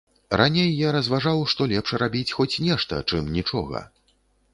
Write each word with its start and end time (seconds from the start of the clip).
Раней 0.39 0.69
я 0.87 0.93
разважаў, 0.95 1.43
што 1.53 1.67
лепш 1.73 1.93
рабіць 2.03 2.35
хоць 2.37 2.61
нешта, 2.69 2.93
чым 3.13 3.29
нічога. 3.37 3.83